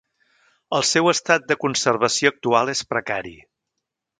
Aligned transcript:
El 0.77 0.85
seu 0.91 1.09
estat 1.11 1.45
de 1.51 1.57
conservació 1.65 2.33
actual 2.35 2.73
és 2.77 2.85
precari. 2.95 3.37